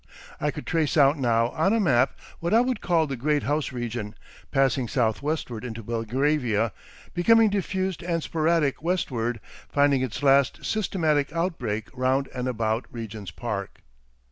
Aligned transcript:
I 0.39 0.49
could 0.49 0.65
trace 0.65 0.97
out 0.97 1.19
now 1.19 1.49
on 1.49 1.73
a 1.73 1.79
map 1.79 2.17
what 2.39 2.55
I 2.55 2.59
would 2.61 2.81
call 2.81 3.05
the 3.05 3.15
Great 3.15 3.43
House 3.43 3.71
region; 3.71 4.15
passing 4.49 4.87
south 4.87 5.21
westward 5.21 5.63
into 5.63 5.83
Belgravia, 5.83 6.71
becoming 7.13 7.51
diffused 7.51 8.01
and 8.01 8.23
sporadic 8.23 8.81
westward, 8.81 9.39
finding 9.69 10.01
its 10.01 10.23
last 10.23 10.65
systematic 10.65 11.31
outbreak 11.33 11.89
round 11.93 12.29
and 12.33 12.47
about 12.47 12.87
Regent's 12.89 13.29
Park. 13.29 13.83